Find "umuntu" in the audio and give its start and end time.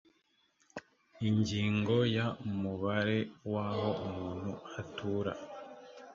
4.07-4.51